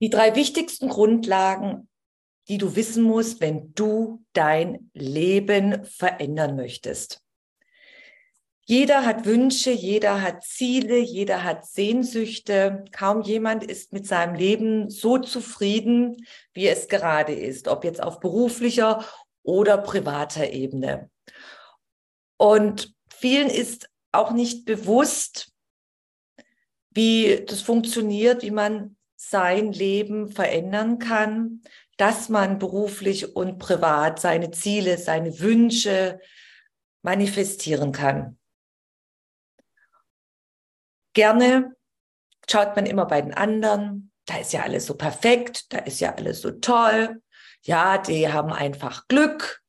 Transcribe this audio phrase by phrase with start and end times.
[0.00, 1.88] Die drei wichtigsten Grundlagen,
[2.48, 7.22] die du wissen musst, wenn du dein Leben verändern möchtest.
[8.64, 12.84] Jeder hat Wünsche, jeder hat Ziele, jeder hat Sehnsüchte.
[12.92, 18.20] Kaum jemand ist mit seinem Leben so zufrieden, wie es gerade ist, ob jetzt auf
[18.20, 19.06] beruflicher
[19.42, 21.10] oder privater Ebene.
[22.36, 25.50] Und vielen ist auch nicht bewusst,
[26.90, 31.62] wie das funktioniert, wie man sein Leben verändern kann,
[31.96, 36.20] dass man beruflich und privat seine Ziele, seine Wünsche
[37.02, 38.38] manifestieren kann.
[41.14, 41.74] Gerne
[42.48, 46.14] schaut man immer bei den anderen, da ist ja alles so perfekt, da ist ja
[46.14, 47.20] alles so toll.
[47.62, 49.62] Ja, die haben einfach Glück,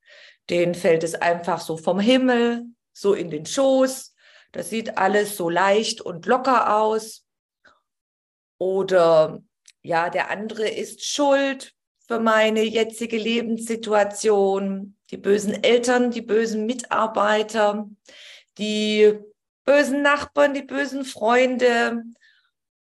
[0.52, 4.13] denen fällt es einfach so vom Himmel, so in den Schoß.
[4.52, 7.25] Das sieht alles so leicht und locker aus.
[8.60, 9.42] Oder
[9.82, 11.74] ja, der andere ist schuld
[12.08, 14.98] für meine jetzige Lebenssituation.
[15.10, 17.90] Die bösen Eltern, die bösen Mitarbeiter,
[18.58, 19.18] die
[19.66, 22.04] bösen Nachbarn, die bösen Freunde.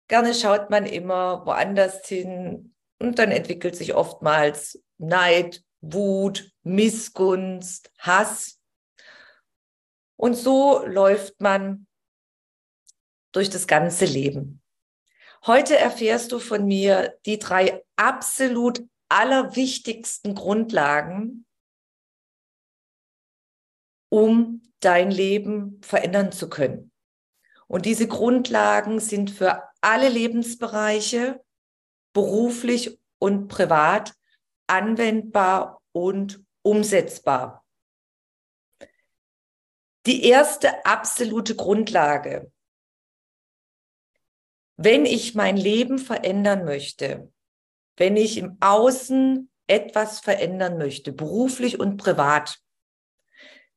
[0.09, 8.61] Gerne schaut man immer woanders hin und dann entwickelt sich oftmals Neid, Wut, Missgunst, Hass.
[10.17, 11.87] Und so läuft man
[13.33, 14.64] durch das ganze Leben.
[15.47, 21.45] Heute erfährst du von mir die drei absolut allerwichtigsten Grundlagen,
[24.09, 26.93] um dein Leben verändern zu können.
[27.67, 31.45] Und diese Grundlagen sind für alle Lebensbereiche,
[32.15, 34.15] beruflich und privat,
[34.67, 37.67] anwendbar und umsetzbar.
[40.07, 42.51] Die erste absolute Grundlage.
[44.77, 47.33] Wenn ich mein Leben verändern möchte,
[47.97, 52.61] wenn ich im Außen etwas verändern möchte, beruflich und privat,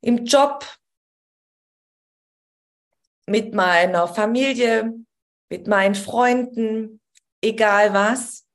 [0.02, 0.66] im Job,
[3.28, 4.94] mit meiner Familie,
[5.50, 7.02] mit meinen Freunden,
[7.42, 8.48] egal was,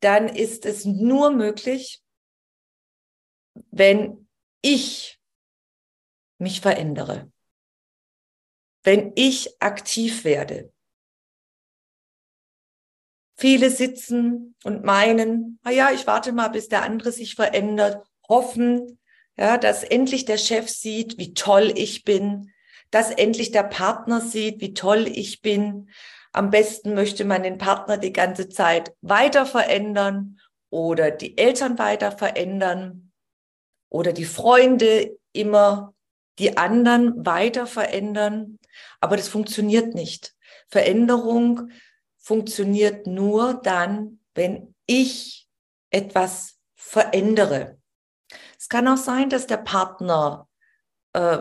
[0.00, 2.02] dann ist es nur möglich,
[3.70, 4.28] wenn
[4.62, 5.20] ich
[6.38, 7.30] mich verändere,
[8.82, 10.73] wenn ich aktiv werde.
[13.44, 18.98] Viele sitzen und meinen, na ja, ich warte mal, bis der andere sich verändert, hoffen,
[19.36, 22.52] ja, dass endlich der Chef sieht, wie toll ich bin,
[22.90, 25.90] dass endlich der Partner sieht, wie toll ich bin.
[26.32, 30.40] Am besten möchte man den Partner die ganze Zeit weiter verändern
[30.70, 33.12] oder die Eltern weiter verändern
[33.90, 35.92] oder die Freunde immer
[36.38, 38.58] die anderen weiter verändern.
[39.02, 40.34] Aber das funktioniert nicht.
[40.68, 41.68] Veränderung
[42.24, 45.46] funktioniert nur dann, wenn ich
[45.90, 47.78] etwas verändere.
[48.58, 50.48] Es kann auch sein, dass der Partner
[51.12, 51.38] äh,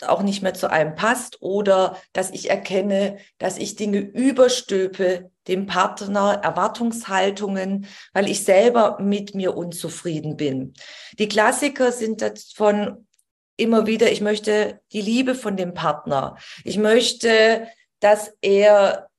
[0.00, 5.66] auch nicht mehr zu einem passt oder dass ich erkenne, dass ich Dinge überstülpe dem
[5.66, 10.72] Partner, Erwartungshaltungen, weil ich selber mit mir unzufrieden bin.
[11.18, 13.06] Die Klassiker sind davon
[13.56, 16.36] immer wieder, ich möchte die Liebe von dem Partner.
[16.64, 17.68] Ich möchte,
[18.00, 19.10] dass er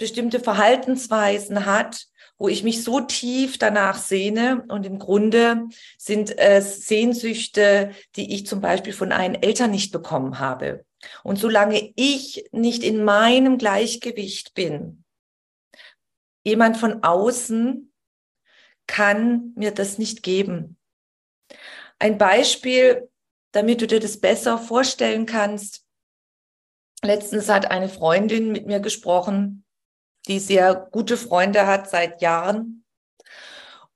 [0.00, 2.06] bestimmte Verhaltensweisen hat,
[2.38, 4.64] wo ich mich so tief danach sehne.
[4.68, 5.68] Und im Grunde
[5.98, 10.84] sind es Sehnsüchte, die ich zum Beispiel von einen Eltern nicht bekommen habe.
[11.22, 15.04] Und solange ich nicht in meinem Gleichgewicht bin,
[16.42, 17.92] jemand von außen
[18.86, 20.78] kann mir das nicht geben.
[21.98, 23.10] Ein Beispiel,
[23.52, 25.84] damit du dir das besser vorstellen kannst.
[27.02, 29.64] Letztens hat eine Freundin mit mir gesprochen,
[30.28, 32.84] die sehr gute Freunde hat seit Jahren.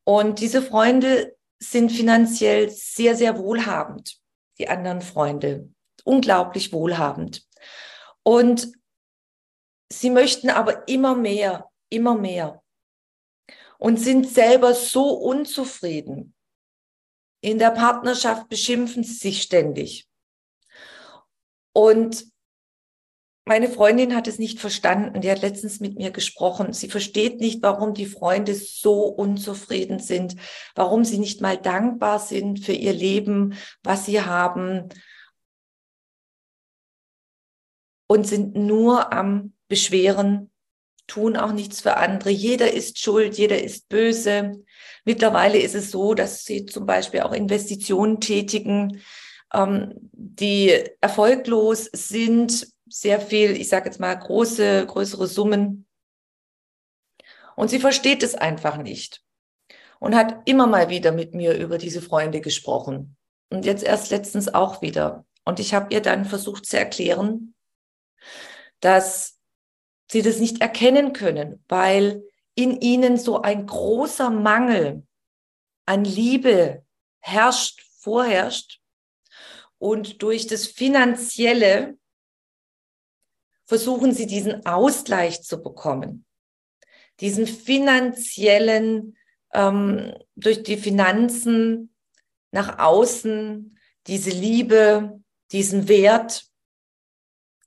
[0.05, 4.19] Und diese Freunde sind finanziell sehr, sehr wohlhabend,
[4.59, 5.71] die anderen Freunde,
[6.05, 7.47] unglaublich wohlhabend.
[8.23, 8.73] Und
[9.91, 12.63] sie möchten aber immer mehr, immer mehr
[13.79, 16.35] und sind selber so unzufrieden.
[17.43, 20.09] In der Partnerschaft beschimpfen sie sich ständig.
[21.75, 22.25] Und
[23.47, 25.21] meine Freundin hat es nicht verstanden.
[25.21, 26.73] Die hat letztens mit mir gesprochen.
[26.73, 30.37] Sie versteht nicht, warum die Freunde so unzufrieden sind,
[30.75, 34.89] warum sie nicht mal dankbar sind für ihr Leben, was sie haben
[38.07, 40.51] und sind nur am Beschweren,
[41.07, 42.31] tun auch nichts für andere.
[42.31, 44.65] Jeder ist schuld, jeder ist böse.
[45.05, 49.03] Mittlerweile ist es so, dass sie zum Beispiel auch Investitionen tätigen,
[49.53, 55.85] ähm, die erfolglos sind, sehr viel, ich sage jetzt mal, große, größere Summen.
[57.57, 59.21] Und sie versteht es einfach nicht
[59.99, 63.17] und hat immer mal wieder mit mir über diese Freunde gesprochen.
[63.51, 65.27] Und jetzt erst letztens auch wieder.
[65.45, 67.57] Und ich habe ihr dann versucht zu erklären,
[68.79, 69.41] dass
[70.09, 72.23] sie das nicht erkennen können, weil
[72.55, 75.05] in ihnen so ein großer Mangel
[75.85, 76.85] an Liebe
[77.19, 78.81] herrscht, vorherrscht.
[79.79, 81.99] Und durch das Finanzielle
[83.75, 86.25] versuchen sie diesen Ausgleich zu bekommen.
[87.19, 89.17] Diesen finanziellen,
[89.53, 91.93] ähm, durch die Finanzen
[92.53, 93.77] nach außen,
[94.07, 96.47] diese Liebe, diesen Wert.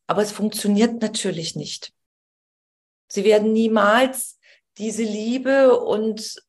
[0.08, 1.92] Aber es funktioniert natürlich nicht.
[3.10, 4.40] Sie werden niemals
[4.78, 6.42] diese Liebe und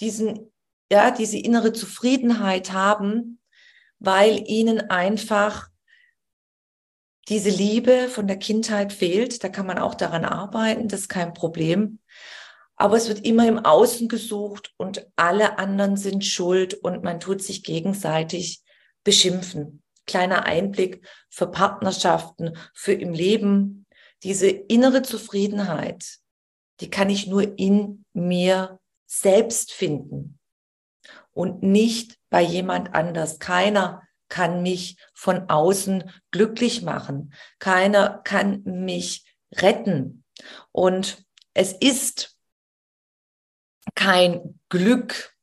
[0.00, 0.52] diesen,
[0.90, 3.40] ja, diese innere Zufriedenheit haben,
[4.00, 5.69] weil ihnen einfach
[7.30, 9.42] diese Liebe von der Kindheit fehlt.
[9.42, 12.00] Da kann man auch daran arbeiten, das ist kein Problem.
[12.74, 17.42] Aber es wird immer im Außen gesucht und alle anderen sind schuld und man tut
[17.42, 18.62] sich gegenseitig
[19.04, 19.82] beschimpfen.
[20.06, 23.86] Kleiner Einblick für Partnerschaften, für im Leben.
[24.24, 26.18] Diese innere Zufriedenheit,
[26.80, 30.38] die kann ich nur in mir selbst finden
[31.32, 33.38] und nicht bei jemand anders.
[33.38, 37.34] Keiner kann mich von außen glücklich machen.
[37.58, 40.24] Keiner kann mich retten.
[40.72, 42.38] Und es ist
[43.94, 45.36] kein Glück,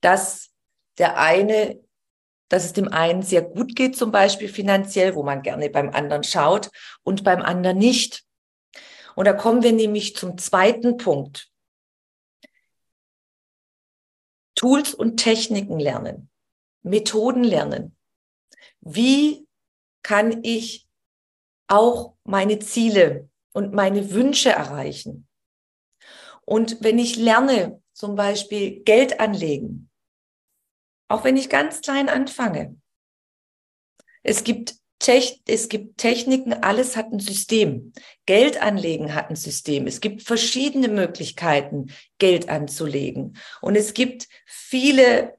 [0.00, 0.50] dass
[0.96, 1.80] der eine,
[2.48, 6.24] dass es dem einen sehr gut geht, zum Beispiel finanziell, wo man gerne beim anderen
[6.24, 6.70] schaut
[7.02, 8.24] und beim anderen nicht.
[9.14, 11.50] Und da kommen wir nämlich zum zweiten Punkt.
[14.54, 16.30] Tools und Techniken lernen.
[16.82, 17.96] Methoden lernen.
[18.80, 19.46] Wie
[20.02, 20.88] kann ich
[21.66, 25.28] auch meine Ziele und meine Wünsche erreichen?
[26.44, 29.90] Und wenn ich lerne, zum Beispiel Geld anlegen,
[31.08, 32.76] auch wenn ich ganz klein anfange,
[34.22, 34.76] es gibt,
[35.46, 37.92] es gibt Techniken, alles hat ein System.
[38.26, 39.86] Geld anlegen hat ein System.
[39.86, 43.36] Es gibt verschiedene Möglichkeiten, Geld anzulegen.
[43.60, 45.37] Und es gibt viele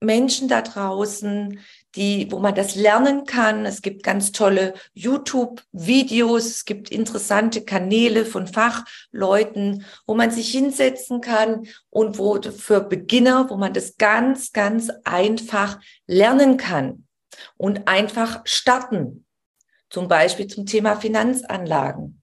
[0.00, 1.60] Menschen da draußen,
[1.94, 3.66] die, wo man das lernen kann.
[3.66, 11.20] Es gibt ganz tolle YouTube-Videos, es gibt interessante Kanäle von Fachleuten, wo man sich hinsetzen
[11.20, 17.06] kann und wo für Beginner, wo man das ganz, ganz einfach lernen kann
[17.56, 19.26] und einfach starten.
[19.90, 22.22] Zum Beispiel zum Thema Finanzanlagen.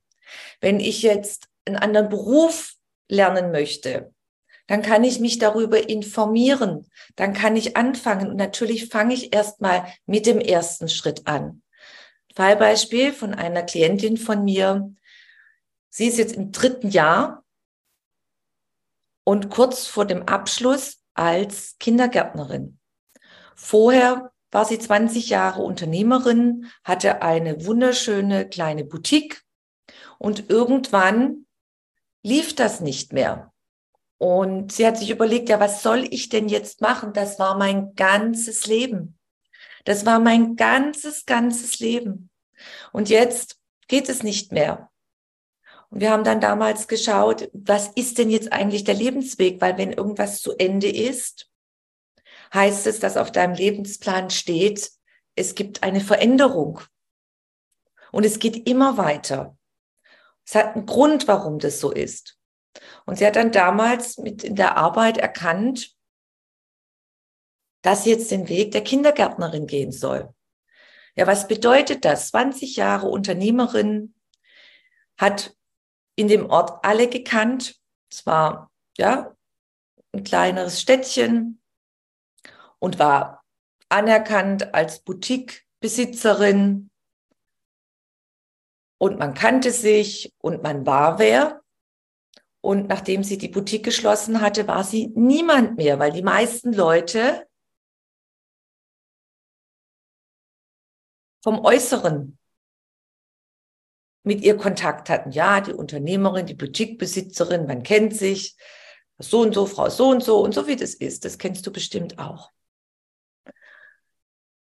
[0.62, 2.74] Wenn ich jetzt einen anderen Beruf
[3.10, 4.14] lernen möchte,
[4.68, 9.88] dann kann ich mich darüber informieren, dann kann ich anfangen und natürlich fange ich erstmal
[10.06, 11.64] mit dem ersten Schritt an.
[12.36, 14.94] Fallbeispiel von einer Klientin von mir.
[15.90, 17.44] Sie ist jetzt im dritten Jahr
[19.24, 22.78] und kurz vor dem Abschluss als Kindergärtnerin.
[23.56, 29.42] Vorher war sie 20 Jahre Unternehmerin, hatte eine wunderschöne kleine Boutique
[30.20, 31.48] und irgendwann
[32.22, 33.52] lief das nicht mehr.
[34.18, 37.14] Und sie hat sich überlegt, ja, was soll ich denn jetzt machen?
[37.14, 39.18] Das war mein ganzes Leben.
[39.86, 42.30] Das war mein ganzes, ganzes Leben.
[42.92, 44.90] Und jetzt geht es nicht mehr.
[45.90, 49.62] Und wir haben dann damals geschaut, was ist denn jetzt eigentlich der Lebensweg?
[49.62, 51.50] Weil wenn irgendwas zu Ende ist,
[52.54, 54.92] heißt es, dass auf deinem Lebensplan steht,
[55.36, 56.82] es gibt eine Veränderung.
[58.12, 59.58] Und es geht immer weiter.
[60.46, 62.37] Es hat einen Grund, warum das so ist.
[63.06, 65.96] Und sie hat dann damals mit in der Arbeit erkannt,
[67.82, 70.34] dass sie jetzt den Weg der Kindergärtnerin gehen soll.
[71.16, 72.30] Ja, was bedeutet das?
[72.30, 74.14] 20 Jahre Unternehmerin,
[75.18, 75.56] hat
[76.16, 77.76] in dem Ort alle gekannt.
[78.12, 79.36] Es war, ja,
[80.14, 81.62] ein kleineres Städtchen
[82.80, 83.44] und war
[83.90, 86.90] anerkannt als Boutique-Besitzerin.
[89.00, 91.62] Und man kannte sich und man war wer.
[92.62, 97.48] Und nachdem sie die Boutique geschlossen hatte, war sie niemand mehr, weil die meisten Leute
[101.44, 102.38] vom Äußeren
[104.24, 105.32] mit ihr Kontakt hatten.
[105.32, 108.58] Ja, die Unternehmerin, die Boutiquebesitzerin, man kennt sich,
[109.20, 111.72] so und so, Frau so und so und so wie das ist, das kennst du
[111.72, 112.52] bestimmt auch.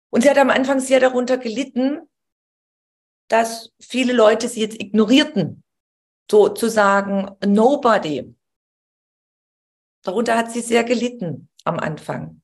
[0.09, 2.01] Und sie hat am Anfang sehr darunter gelitten,
[3.29, 5.62] dass viele Leute sie jetzt ignorierten,
[6.29, 8.35] sozusagen nobody.
[10.01, 12.41] Darunter hat sie sehr gelitten am Anfang.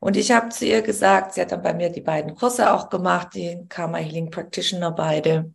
[0.00, 2.88] Und ich habe zu ihr gesagt, sie hat dann bei mir die beiden Kurse auch
[2.88, 5.54] gemacht, die Karma Healing Practitioner beide.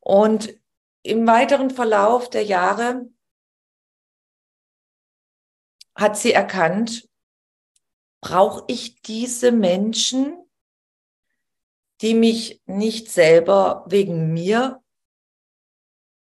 [0.00, 0.58] Und
[1.02, 3.08] im weiteren Verlauf der Jahre
[5.94, 7.08] hat sie erkannt,
[8.20, 10.36] brauche ich diese Menschen,
[12.00, 14.82] die mich nicht selber wegen mir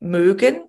[0.00, 0.65] mögen,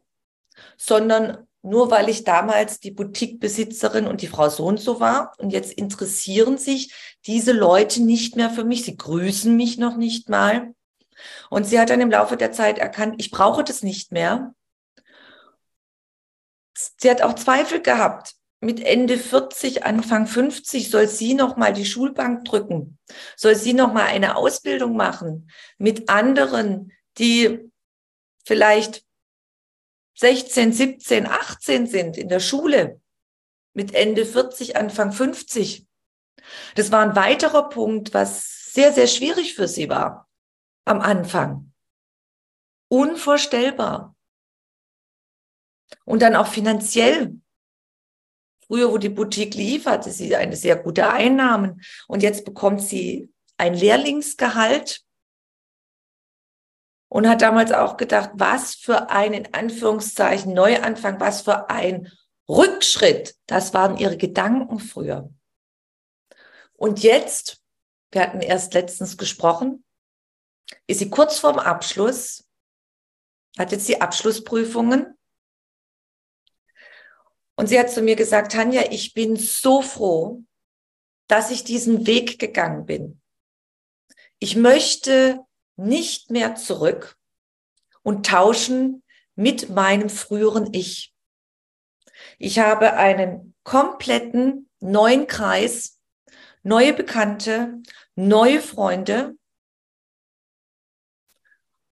[0.78, 5.34] sondern nur weil ich damals die Boutiquebesitzerin und die Frau so und so war.
[5.38, 6.94] Und jetzt interessieren sich
[7.26, 8.84] diese Leute nicht mehr für mich.
[8.84, 10.74] Sie grüßen mich noch nicht mal.
[11.50, 14.54] Und sie hat dann im Laufe der Zeit erkannt, ich brauche das nicht mehr.
[16.76, 21.86] Sie hat auch Zweifel gehabt mit Ende 40, Anfang 50 soll sie noch mal die
[21.86, 22.98] Schulbank drücken,
[23.36, 27.70] soll sie noch mal eine Ausbildung machen mit anderen, die
[28.46, 29.04] vielleicht
[30.18, 33.02] 16, 17, 18 sind in der Schule
[33.74, 35.86] mit Ende 40, Anfang 50.
[36.76, 40.28] Das war ein weiterer Punkt, was sehr, sehr schwierig für sie war
[40.86, 41.72] am Anfang.
[42.90, 44.16] Unvorstellbar.
[46.06, 47.40] Und dann auch finanziell
[48.68, 53.32] Früher, wo die Boutique lief, hatte sie eine sehr gute Einnahmen und jetzt bekommt sie
[53.56, 55.06] ein Lehrlingsgehalt
[57.10, 62.12] und hat damals auch gedacht, was für ein in Anführungszeichen Neuanfang, was für ein
[62.50, 63.36] Rückschritt.
[63.46, 65.30] Das waren ihre Gedanken früher.
[66.74, 67.62] Und jetzt,
[68.12, 69.84] wir hatten erst letztens gesprochen,
[70.86, 72.46] ist sie kurz vorm Abschluss,
[73.58, 75.18] hat jetzt die Abschlussprüfungen
[77.56, 80.44] und sie hat zu mir gesagt, Tanja, ich bin so froh,
[81.28, 83.22] dass ich diesen Weg gegangen bin.
[84.40, 85.40] Ich möchte
[85.78, 87.18] nicht mehr zurück
[88.04, 89.04] und tauschen
[89.36, 91.14] mit meinem früheren Ich.
[92.40, 96.00] Ich habe einen kompletten neuen Kreis,
[96.64, 97.82] neue Bekannte,
[98.16, 99.38] neue Freunde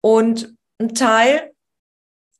[0.00, 1.52] und ein Teil,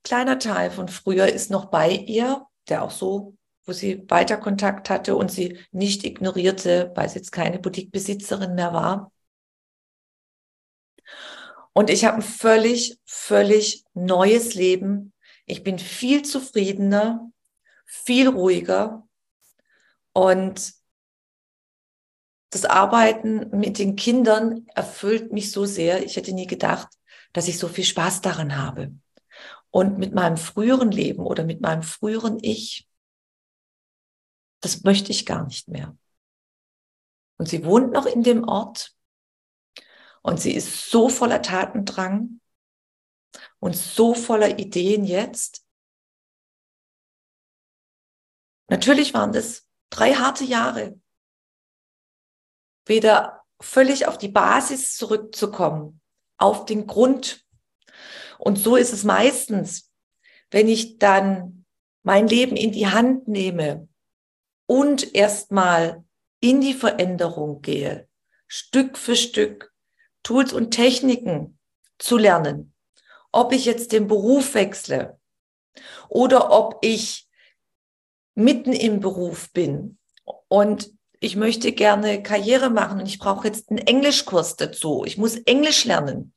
[0.04, 4.90] kleiner Teil von früher ist noch bei ihr der auch so, wo sie weiter Kontakt
[4.90, 9.12] hatte und sie nicht ignorierte, weil sie jetzt keine Boutiquebesitzerin mehr war.
[11.72, 15.12] Und ich habe ein völlig, völlig neues Leben.
[15.46, 17.30] Ich bin viel zufriedener,
[17.86, 19.08] viel ruhiger
[20.12, 20.74] und
[22.50, 26.04] das Arbeiten mit den Kindern erfüllt mich so sehr.
[26.04, 26.88] Ich hätte nie gedacht,
[27.32, 28.92] dass ich so viel Spaß daran habe.
[29.70, 32.86] Und mit meinem früheren Leben oder mit meinem früheren Ich,
[34.60, 35.96] das möchte ich gar nicht mehr.
[37.38, 38.94] Und sie wohnt noch in dem Ort
[40.22, 42.40] und sie ist so voller Tatendrang
[43.58, 45.64] und so voller Ideen jetzt.
[48.68, 50.98] Natürlich waren das drei harte Jahre,
[52.86, 56.00] wieder völlig auf die Basis zurückzukommen,
[56.38, 57.42] auf den Grund
[58.44, 59.88] und so ist es meistens,
[60.50, 61.64] wenn ich dann
[62.02, 63.88] mein Leben in die Hand nehme
[64.66, 66.04] und erstmal
[66.40, 68.08] in die Veränderung gehe,
[68.48, 69.71] Stück für Stück
[70.22, 71.58] Tools und Techniken
[71.98, 72.74] zu lernen.
[73.32, 75.18] Ob ich jetzt den Beruf wechsle
[76.08, 77.28] oder ob ich
[78.34, 79.98] mitten im Beruf bin
[80.48, 85.04] und ich möchte gerne Karriere machen und ich brauche jetzt einen Englischkurs dazu.
[85.06, 86.34] Ich muss Englisch lernen.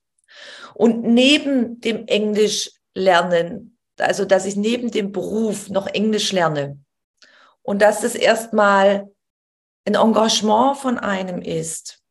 [0.73, 6.79] Und neben dem Englisch lernen, also dass ich neben dem Beruf noch Englisch lerne
[7.61, 9.11] und dass das erstmal
[9.85, 12.04] ein Engagement von einem ist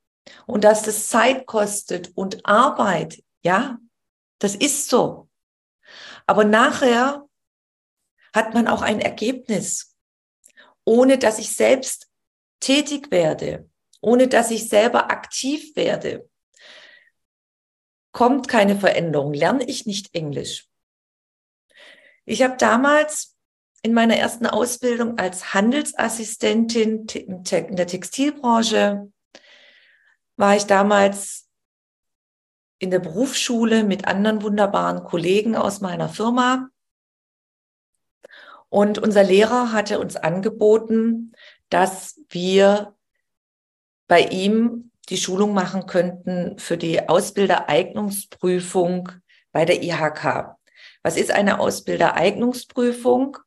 [0.46, 3.78] und dass das Zeit kostet und Arbeit, ja,
[4.38, 5.28] das ist so.
[6.26, 7.28] Aber nachher
[8.32, 9.96] hat man auch ein Ergebnis,
[10.84, 12.08] ohne dass ich selbst
[12.60, 13.68] tätig werde,
[14.00, 16.28] ohne dass ich selber aktiv werde
[18.14, 20.68] kommt keine Veränderung, lerne ich nicht Englisch.
[22.24, 23.36] Ich habe damals
[23.82, 29.12] in meiner ersten Ausbildung als Handelsassistentin in der Textilbranche,
[30.36, 31.48] war ich damals
[32.78, 36.68] in der Berufsschule mit anderen wunderbaren Kollegen aus meiner Firma.
[38.68, 41.32] Und unser Lehrer hatte uns angeboten,
[41.68, 42.96] dass wir
[44.06, 49.10] bei ihm die Schulung machen könnten für die Ausbildereignungsprüfung
[49.52, 50.56] bei der IHK.
[51.02, 53.38] Was ist eine Ausbildereignungsprüfung?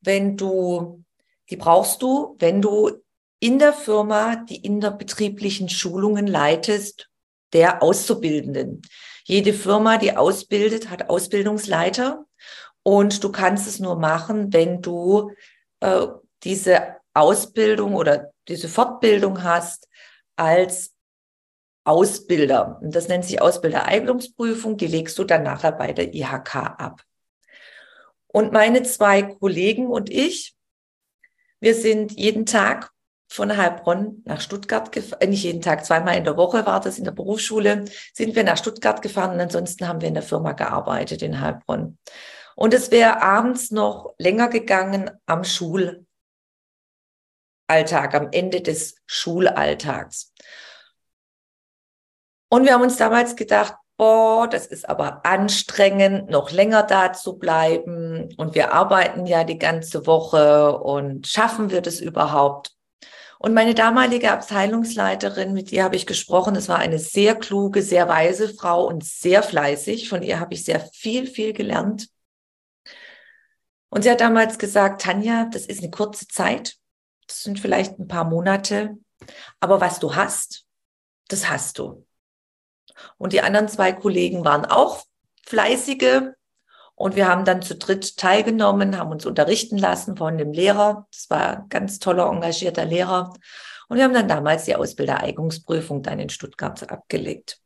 [0.00, 1.02] Wenn du,
[1.50, 3.03] die brauchst du, wenn du
[3.44, 7.10] in der Firma die innerbetrieblichen Schulungen leitest
[7.52, 8.80] der Auszubildenden.
[9.24, 12.24] Jede Firma, die ausbildet, hat Ausbildungsleiter
[12.82, 15.30] und du kannst es nur machen, wenn du
[15.80, 16.06] äh,
[16.42, 19.90] diese Ausbildung oder diese Fortbildung hast
[20.36, 20.94] als
[21.84, 22.80] Ausbilder.
[22.80, 24.78] Und das nennt sich Ausbildereignungsprüfung.
[24.78, 27.02] Die legst du dann nachher bei der IHK ab.
[28.26, 30.56] Und meine zwei Kollegen und ich,
[31.60, 32.93] wir sind jeden Tag
[33.28, 36.98] von Heilbronn nach Stuttgart gefahren, äh, nicht jeden Tag, zweimal in der Woche war das
[36.98, 40.52] in der Berufsschule, sind wir nach Stuttgart gefahren und ansonsten haben wir in der Firma
[40.52, 41.98] gearbeitet in Heilbronn.
[42.56, 46.04] Und es wäre abends noch länger gegangen am Schulalltag,
[48.14, 50.32] am Ende des Schulalltags.
[52.48, 57.36] Und wir haben uns damals gedacht, boah, das ist aber anstrengend, noch länger da zu
[57.38, 58.32] bleiben.
[58.36, 62.73] Und wir arbeiten ja die ganze Woche und schaffen wir das überhaupt?
[63.44, 68.08] Und meine damalige Abteilungsleiterin, mit ihr habe ich gesprochen, es war eine sehr kluge, sehr
[68.08, 70.08] weise Frau und sehr fleißig.
[70.08, 72.08] Von ihr habe ich sehr viel, viel gelernt.
[73.90, 76.78] Und sie hat damals gesagt, Tanja, das ist eine kurze Zeit.
[77.26, 78.96] Das sind vielleicht ein paar Monate.
[79.60, 80.64] Aber was du hast,
[81.28, 82.06] das hast du.
[83.18, 85.04] Und die anderen zwei Kollegen waren auch
[85.44, 86.30] fleißige
[86.94, 91.08] und wir haben dann zu dritt teilgenommen, haben uns unterrichten lassen von dem Lehrer.
[91.10, 93.34] Das war ein ganz toller, engagierter Lehrer.
[93.88, 97.60] Und wir haben dann damals die Ausbildereignungsprüfung dann in Stuttgart abgelegt.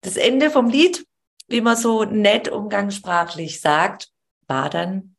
[0.00, 1.06] Das Ende vom Lied,
[1.46, 4.10] wie man so nett umgangssprachlich sagt,
[4.46, 5.16] war dann,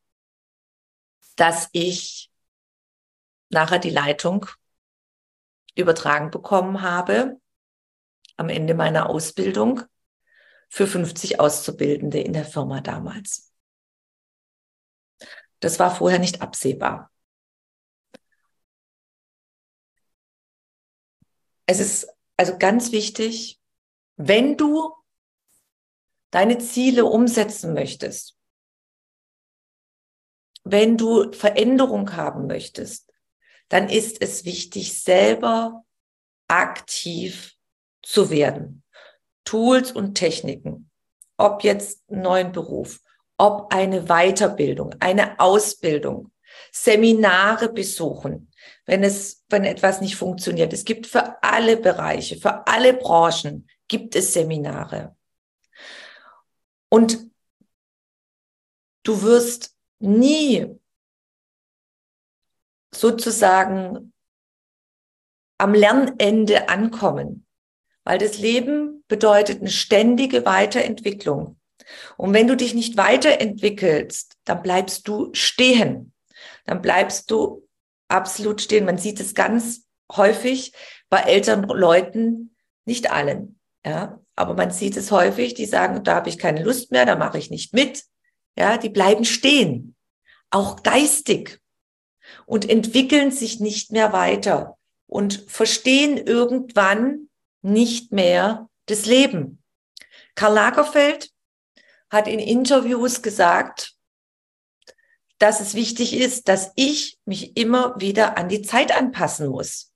[1.35, 2.29] dass ich
[3.49, 4.45] nachher die Leitung
[5.75, 7.39] übertragen bekommen habe
[8.36, 9.81] am Ende meiner Ausbildung
[10.69, 13.51] für 50 Auszubildende in der Firma damals.
[15.60, 17.12] Das war vorher nicht absehbar.
[21.65, 23.60] Es ist also ganz wichtig,
[24.15, 24.93] wenn du
[26.32, 28.38] deine Ziele umsetzen möchtest,
[30.63, 33.12] wenn du Veränderung haben möchtest,
[33.69, 35.86] dann ist es wichtig, selber
[36.47, 37.55] aktiv
[38.01, 38.84] zu werden.
[39.49, 40.91] Tools und Techniken,
[41.35, 43.01] ob jetzt einen neuen Beruf,
[43.35, 46.31] ob eine Weiterbildung, eine Ausbildung,
[46.71, 48.51] Seminare besuchen,
[48.85, 50.71] wenn es, wenn etwas nicht funktioniert.
[50.71, 55.15] Es gibt für alle Bereiche, für alle Branchen gibt es Seminare.
[56.89, 57.17] Und
[59.01, 60.79] du wirst nie
[62.93, 64.13] sozusagen
[65.57, 67.47] am Lernende ankommen,
[68.03, 71.58] weil das Leben bedeutet eine ständige Weiterentwicklung.
[72.15, 76.13] Und wenn du dich nicht weiterentwickelst, dann bleibst du stehen.
[76.65, 77.67] Dann bleibst du
[78.08, 78.86] absolut stehen.
[78.86, 80.74] Man sieht es ganz häufig
[81.10, 86.30] bei älteren Leuten, nicht allen, ja, aber man sieht es häufig, die sagen, da habe
[86.30, 88.04] ich keine Lust mehr, da mache ich nicht mit.
[88.58, 89.95] Ja, die bleiben stehen,
[90.50, 91.60] auch geistig
[92.45, 97.30] und entwickeln sich nicht mehr weiter und verstehen irgendwann
[97.62, 99.62] nicht mehr, das Leben.
[100.36, 101.32] Karl Lagerfeld
[102.10, 103.95] hat in Interviews gesagt,
[105.38, 109.91] dass es wichtig ist, dass ich mich immer wieder an die Zeit anpassen muss.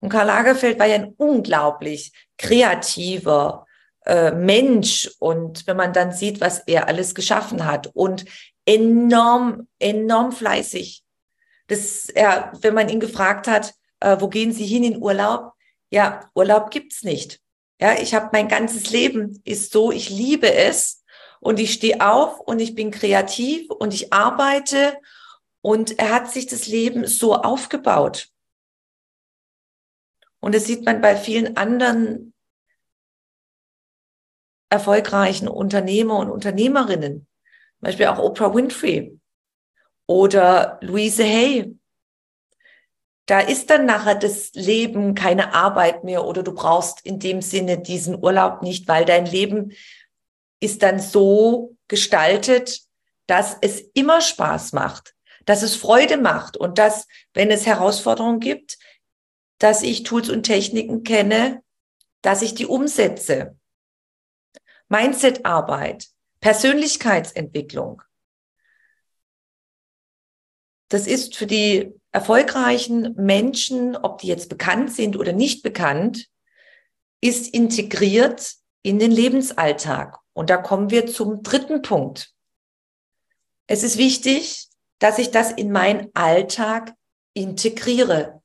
[0.00, 3.66] Und Karl Lagerfeld war ja ein unglaublich kreativer
[4.04, 5.10] äh, Mensch.
[5.18, 8.24] Und wenn man dann sieht, was er alles geschaffen hat und
[8.64, 11.04] enorm, enorm fleißig.
[11.68, 15.52] Das, er, wenn man ihn gefragt hat, äh, wo gehen Sie hin in Urlaub?
[15.92, 17.40] Ja, Urlaub gibt's nicht.
[17.78, 21.04] Ja, ich habe mein ganzes Leben ist so, ich liebe es
[21.40, 24.98] und ich stehe auf und ich bin kreativ und ich arbeite
[25.60, 28.28] und er hat sich das Leben so aufgebaut.
[30.40, 32.32] Und das sieht man bei vielen anderen
[34.70, 37.26] erfolgreichen Unternehmer und Unternehmerinnen.
[37.80, 39.20] Beispiel auch Oprah Winfrey
[40.06, 41.76] oder Louise Hay
[43.26, 47.78] da ist dann nachher das Leben keine Arbeit mehr oder du brauchst in dem Sinne
[47.78, 49.72] diesen Urlaub nicht, weil dein Leben
[50.60, 52.80] ist dann so gestaltet,
[53.26, 58.78] dass es immer Spaß macht, dass es Freude macht und dass, wenn es Herausforderungen gibt,
[59.58, 61.62] dass ich Tools und Techniken kenne,
[62.22, 63.56] dass ich die umsetze.
[64.88, 66.08] Mindset-Arbeit,
[66.40, 68.02] Persönlichkeitsentwicklung.
[70.88, 76.28] Das ist für die erfolgreichen Menschen, ob die jetzt bekannt sind oder nicht bekannt,
[77.20, 80.18] ist integriert in den Lebensalltag.
[80.34, 82.32] Und da kommen wir zum dritten Punkt.
[83.66, 86.94] Es ist wichtig, dass ich das in meinen Alltag
[87.34, 88.42] integriere,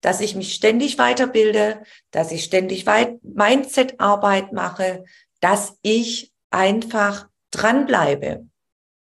[0.00, 2.86] dass ich mich ständig weiterbilde, dass ich ständig
[3.22, 5.04] Mindset-Arbeit mache,
[5.40, 8.46] dass ich einfach dranbleibe,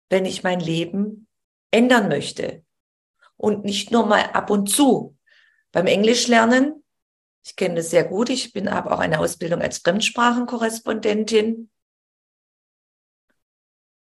[0.08, 1.26] wenn ich mein Leben
[1.70, 2.64] ändern möchte.
[3.36, 5.16] Und nicht nur mal ab und zu.
[5.72, 6.84] Beim Englisch lernen,
[7.44, 11.70] ich kenne das sehr gut, ich bin aber auch eine Ausbildung als Fremdsprachenkorrespondentin,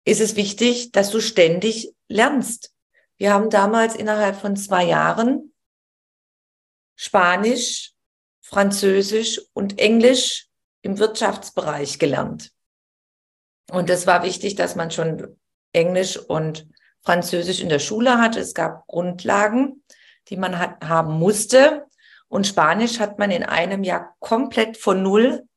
[0.05, 2.73] ist es wichtig, dass du ständig lernst.
[3.19, 5.53] Wir haben damals innerhalb von zwei Jahren
[6.97, 7.93] Spanisch,
[8.41, 10.49] Französisch und Englisch
[10.81, 12.53] im Wirtschaftsbereich gelernt.
[13.71, 15.39] Und es war wichtig, dass man schon
[15.73, 16.67] Englisch und
[17.09, 18.39] Französisch in der Schule hatte.
[18.39, 19.83] Es gab Grundlagen,
[20.29, 21.87] die man hat, haben musste.
[22.29, 25.49] Und Spanisch hat man in einem Jahr komplett von Null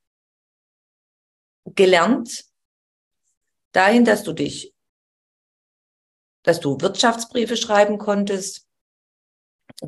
[1.65, 2.45] gelernt.
[3.73, 4.73] Dahin, dass du dich,
[6.43, 8.65] dass du Wirtschaftsbriefe schreiben konntest,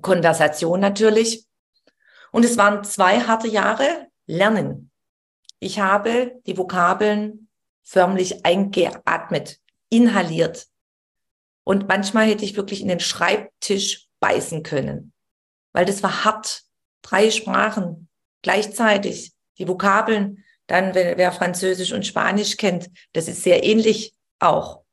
[0.02, 1.48] Konversation natürlich.
[2.34, 4.92] Und es waren zwei harte Jahre Lernen.
[5.60, 7.48] Ich habe die Vokabeln
[7.84, 10.68] förmlich eingeatmet, inhaliert.
[11.64, 15.14] Und manchmal hätte ich wirklich in den Schreibtisch beißen können,
[15.72, 16.64] weil das war hart.
[17.02, 18.08] Drei Sprachen
[18.42, 24.84] gleichzeitig, die Vokabeln, dann, wer Französisch und Spanisch kennt, das ist sehr ähnlich auch.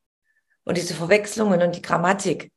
[0.64, 2.52] Und diese Verwechslungen und die Grammatik.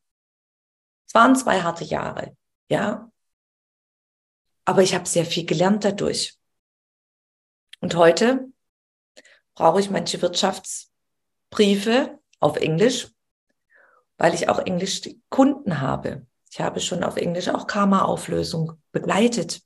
[1.07, 2.35] Es waren zwei harte Jahre,
[2.67, 3.11] ja.
[4.65, 6.35] Aber ich habe sehr viel gelernt dadurch.
[7.79, 8.47] Und heute
[9.55, 13.12] brauche ich manche Wirtschaftsbriefe auf Englisch,
[14.23, 16.25] weil ich auch Englisch Kunden habe.
[16.49, 19.61] Ich habe schon auf Englisch auch Karma-Auflösung begleitet.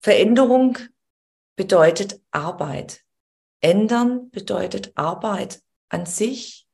[0.00, 0.78] Veränderung
[1.56, 3.02] bedeutet Arbeit.
[3.60, 6.68] Ändern bedeutet Arbeit an sich,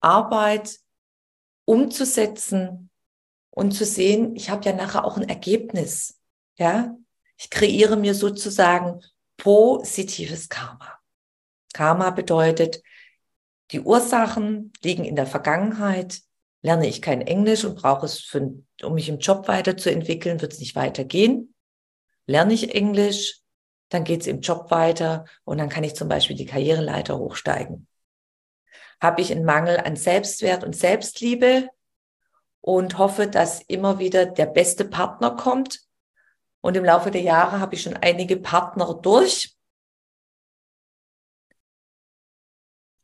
[0.00, 0.80] Arbeit
[1.64, 2.90] umzusetzen
[3.48, 6.20] und zu sehen, ich habe ja nachher auch ein Ergebnis.
[6.58, 6.94] Ja,
[7.38, 9.02] ich kreiere mir sozusagen
[9.38, 10.98] positives Karma.
[11.72, 12.82] Karma bedeutet,
[13.70, 16.20] die Ursachen liegen in der Vergangenheit.
[16.62, 18.52] Lerne ich kein Englisch und brauche es, für,
[18.82, 21.54] um mich im Job weiterzuentwickeln, wird es nicht weitergehen.
[22.26, 23.40] Lerne ich Englisch,
[23.90, 27.86] dann geht es im Job weiter und dann kann ich zum Beispiel die Karriereleiter hochsteigen.
[29.00, 31.68] Habe ich einen Mangel an Selbstwert und Selbstliebe
[32.60, 35.88] und hoffe, dass immer wieder der beste Partner kommt,
[36.60, 39.56] und im Laufe der Jahre habe ich schon einige Partner durch.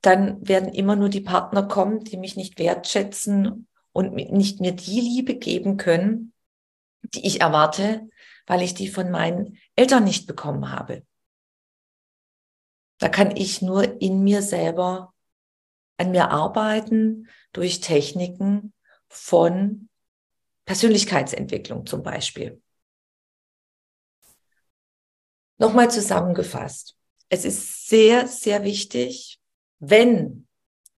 [0.05, 5.01] Dann werden immer nur die Partner kommen, die mich nicht wertschätzen und nicht mir die
[5.01, 6.35] Liebe geben können,
[7.15, 8.07] die ich erwarte,
[8.47, 11.07] weil ich die von meinen Eltern nicht bekommen habe.
[12.99, 15.15] Da kann ich nur in mir selber
[15.97, 18.75] an mir arbeiten durch Techniken
[19.09, 19.89] von
[20.67, 22.61] Persönlichkeitsentwicklung zum Beispiel.
[25.57, 26.95] Nochmal zusammengefasst.
[27.31, 29.41] Es ist sehr, sehr wichtig,
[29.91, 30.47] wenn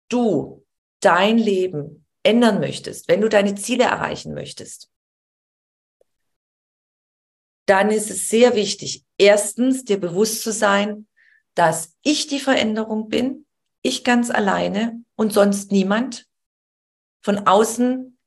[0.09, 0.65] du
[1.01, 4.91] dein Leben ändern möchtest, wenn du deine Ziele erreichen möchtest,
[7.67, 11.09] dann ist es sehr wichtig, erstens dir bewusst zu sein,
[11.55, 13.47] dass ich die Veränderung bin,
[13.83, 16.27] ich ganz alleine und sonst niemand.
[17.23, 18.19] Von außen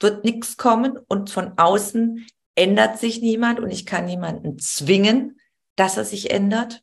[0.00, 5.40] wird nichts kommen und von außen ändert sich niemand und ich kann niemanden zwingen,
[5.76, 6.82] dass er sich ändert.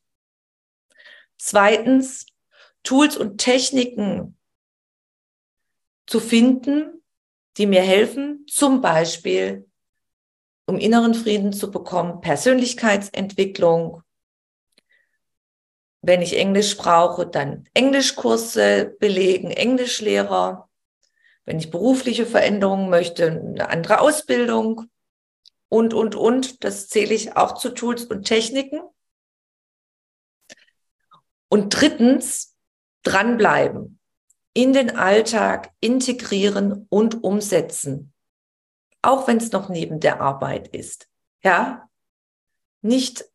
[1.37, 2.27] Zweitens,
[2.85, 4.37] Tools und Techniken
[6.07, 7.03] zu finden,
[7.57, 9.69] die mir helfen, zum Beispiel,
[10.65, 14.03] um inneren Frieden zu bekommen, Persönlichkeitsentwicklung.
[16.01, 20.69] Wenn ich Englisch brauche, dann Englischkurse belegen, Englischlehrer.
[21.45, 24.89] Wenn ich berufliche Veränderungen möchte, eine andere Ausbildung
[25.69, 26.63] und, und, und.
[26.63, 28.81] Das zähle ich auch zu Tools und Techniken.
[31.49, 32.54] Und drittens,
[33.05, 33.99] dranbleiben,
[34.53, 38.13] in den Alltag integrieren und umsetzen.
[39.01, 41.07] Auch wenn es noch neben der Arbeit ist.
[41.43, 41.89] Ja?
[42.81, 43.25] Nicht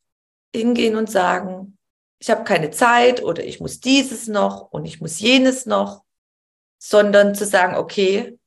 [0.54, 1.78] hingehen und sagen,
[2.18, 6.04] ich habe keine Zeit oder ich muss dieses noch und ich muss jenes noch,
[6.78, 8.38] sondern zu sagen, okay,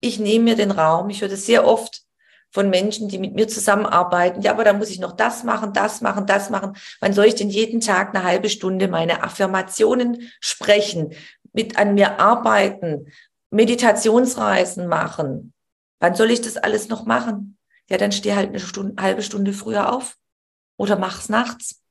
[0.00, 1.10] ich nehme mir den Raum.
[1.10, 2.02] Ich höre das sehr oft,
[2.50, 4.40] von Menschen, die mit mir zusammenarbeiten.
[4.42, 6.76] Ja, aber da muss ich noch das machen, das machen, das machen.
[7.00, 11.12] Wann soll ich denn jeden Tag eine halbe Stunde meine Affirmationen sprechen,
[11.52, 13.10] mit an mir arbeiten,
[13.50, 15.52] Meditationsreisen machen.
[16.00, 17.58] Wann soll ich das alles noch machen?
[17.88, 20.16] Ja, dann steh halt eine Stunde, halbe Stunde früher auf
[20.76, 21.82] oder mach's nachts.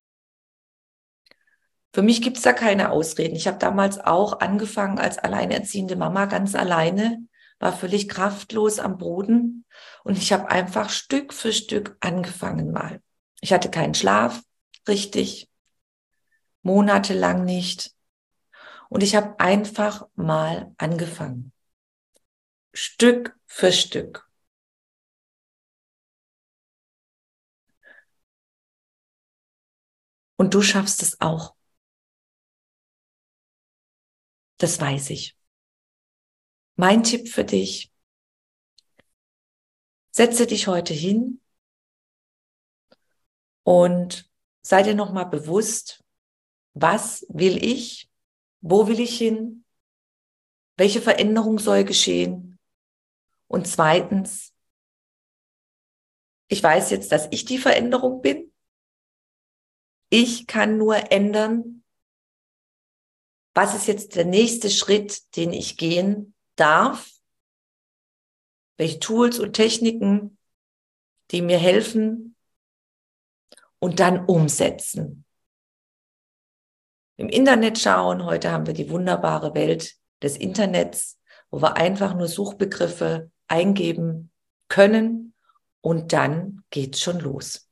[1.93, 3.36] Für mich gibt's da keine Ausreden.
[3.36, 7.27] Ich habe damals auch angefangen als alleinerziehende Mama ganz alleine,
[7.60, 9.65] war völlig kraftlos am Boden
[10.04, 13.02] und ich habe einfach Stück für Stück angefangen mal.
[13.41, 14.41] Ich hatte keinen Schlaf,
[14.88, 15.50] richtig,
[16.62, 17.93] monatelang nicht.
[18.89, 21.52] Und ich habe einfach mal angefangen.
[22.74, 24.30] Stück für Stück.
[30.38, 31.56] Und du schaffst es auch.
[34.58, 35.37] Das weiß ich.
[36.80, 37.92] Mein Tipp für dich,
[40.12, 41.42] setze dich heute hin
[43.63, 44.30] und
[44.62, 46.04] sei dir nochmal bewusst,
[46.76, 48.12] was will ich,
[48.62, 49.66] wo will ich hin,
[50.76, 52.60] welche Veränderung soll geschehen
[53.48, 54.54] und zweitens,
[56.48, 58.54] ich weiß jetzt, dass ich die Veränderung bin.
[60.10, 61.84] Ich kann nur ändern,
[63.56, 67.10] was ist jetzt der nächste Schritt, den ich gehen darf,
[68.78, 70.38] welche Tools und Techniken,
[71.32, 72.36] die mir helfen
[73.80, 75.26] und dann umsetzen.
[77.17, 82.28] Im Internet schauen, heute haben wir die wunderbare Welt des Internets, wo wir einfach nur
[82.28, 84.32] Suchbegriffe eingeben
[84.67, 85.34] können
[85.82, 87.70] und dann geht's schon los.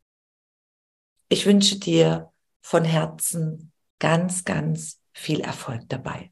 [1.30, 6.32] Ich wünsche dir von Herzen ganz, ganz viel Erfolg dabei.